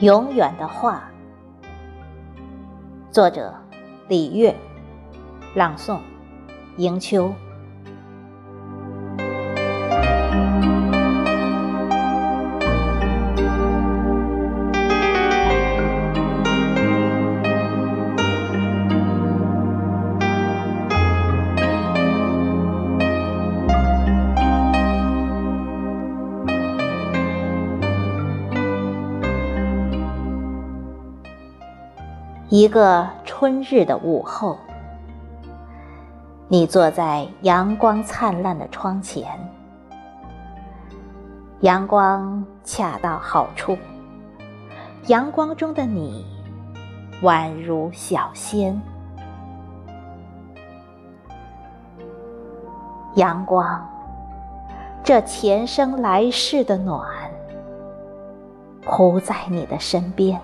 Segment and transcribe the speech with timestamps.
[0.00, 1.10] 永远的话，
[3.10, 3.54] 作者
[4.08, 4.56] 李悦，
[5.54, 6.00] 朗诵
[6.78, 7.30] 迎秋。
[32.50, 34.58] 一个春日的午后，
[36.48, 39.24] 你坐在阳光灿烂的窗前，
[41.60, 43.78] 阳光恰到好处，
[45.06, 46.26] 阳光中的你
[47.22, 48.76] 宛如小仙。
[53.14, 53.88] 阳光，
[55.04, 57.08] 这前生来世的暖，
[58.82, 60.40] 铺在你的身边。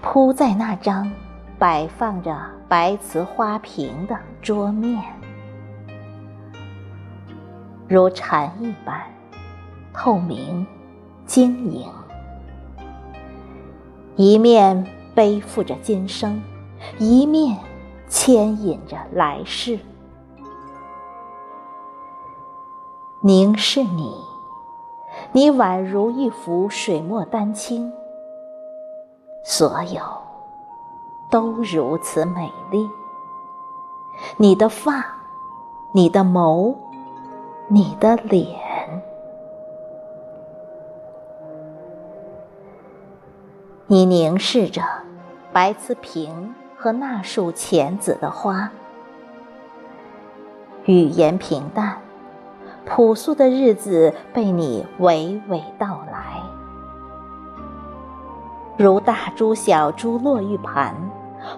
[0.00, 1.10] 铺在那张
[1.58, 2.36] 摆放着
[2.68, 5.02] 白瓷花瓶的桌面，
[7.86, 9.00] 如蝉一般
[9.92, 10.66] 透明
[11.26, 11.86] 晶莹。
[14.16, 16.42] 一面背负着今生，
[16.98, 17.56] 一面
[18.08, 19.78] 牵引着来世。
[23.22, 24.14] 凝视你，
[25.32, 27.92] 你宛如一幅水墨丹青。
[29.52, 30.00] 所有
[31.28, 32.88] 都如此美丽。
[34.36, 35.04] 你的发，
[35.90, 36.76] 你的眸，
[37.66, 38.46] 你的脸。
[43.88, 44.82] 你凝视着
[45.52, 48.70] 白瓷瓶和那束浅紫的花，
[50.84, 52.00] 语言平淡，
[52.86, 56.29] 朴素的日子被你娓娓道来。
[58.80, 60.94] 如大珠小珠落玉盘，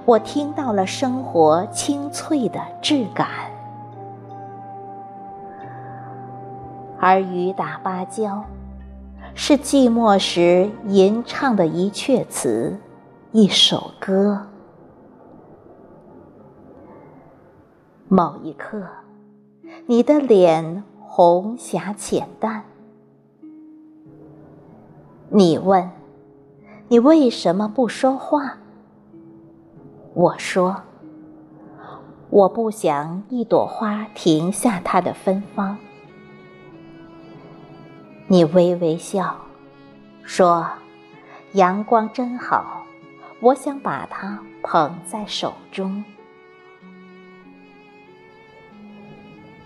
[0.04, 3.28] 我听到了生活清脆的质感。
[6.98, 8.42] 而雨打芭蕉，
[9.36, 12.76] 是寂寞时吟唱的一阙词，
[13.30, 14.44] 一首歌。
[18.08, 18.82] 某一刻，
[19.86, 22.64] 你的脸红霞浅淡，
[25.28, 25.88] 你问。
[26.92, 28.58] 你为什么不说话？
[30.12, 30.82] 我说
[32.28, 35.78] ：“我不想一朵花停下它的芬芳。”
[38.28, 39.34] 你微微笑，
[40.22, 40.69] 说
[41.52, 42.84] ：“阳光真好，
[43.41, 46.04] 我想把它捧在手中。”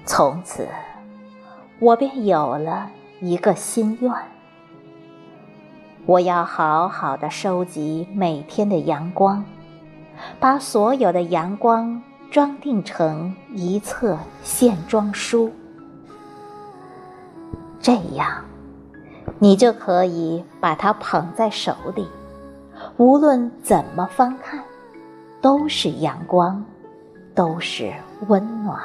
[0.07, 0.69] 从此，
[1.81, 2.89] 我便有了
[3.21, 4.13] 一个心愿。
[6.07, 9.45] 我要好好的收集每天的阳光，
[10.39, 12.01] 把所有的阳光
[12.31, 15.51] 装订成一册线装书，
[17.81, 18.45] 这样，
[19.41, 22.07] 你就可以把它捧在手里，
[22.99, 24.63] 无论怎么翻看，
[25.41, 26.65] 都是阳光，
[27.35, 27.93] 都是
[28.29, 28.79] 温暖。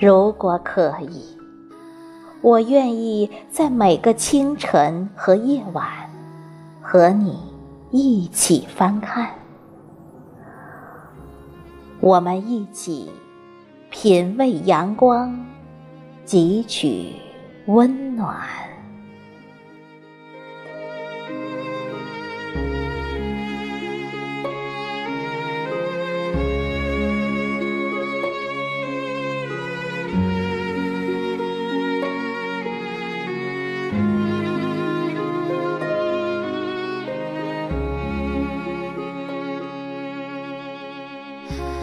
[0.00, 1.41] 如果可以。
[2.42, 5.86] 我愿意在每个清晨和夜晚，
[6.80, 7.38] 和你
[7.92, 9.30] 一起翻看，
[12.00, 13.12] 我们一起
[13.90, 15.38] 品味阳光，
[16.26, 17.12] 汲取
[17.66, 18.36] 温暖。
[41.52, 41.81] high.